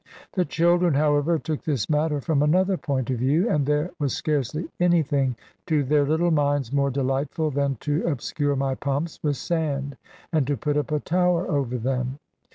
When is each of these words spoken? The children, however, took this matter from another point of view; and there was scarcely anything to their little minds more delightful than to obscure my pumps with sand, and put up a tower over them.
The 0.33 0.45
children, 0.45 0.95
however, 0.95 1.37
took 1.37 1.61
this 1.63 1.87
matter 1.87 2.19
from 2.21 2.41
another 2.41 2.75
point 2.75 3.11
of 3.11 3.19
view; 3.19 3.47
and 3.47 3.67
there 3.67 3.91
was 3.99 4.13
scarcely 4.13 4.67
anything 4.79 5.35
to 5.67 5.83
their 5.83 6.07
little 6.07 6.31
minds 6.31 6.73
more 6.73 6.89
delightful 6.89 7.51
than 7.51 7.75
to 7.81 8.07
obscure 8.07 8.55
my 8.55 8.73
pumps 8.73 9.19
with 9.21 9.37
sand, 9.37 9.97
and 10.33 10.59
put 10.59 10.75
up 10.75 10.91
a 10.91 10.99
tower 11.01 11.47
over 11.47 11.77
them. 11.77 12.17